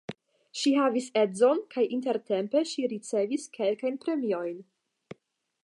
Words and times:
Ŝi 0.61 0.71
havis 0.77 1.09
edzon 1.23 1.61
kaj 1.75 1.83
intertempe 1.97 2.63
ŝi 2.71 2.87
ricevis 2.95 3.47
kelkajn 3.59 4.01
premiojn. 4.07 4.57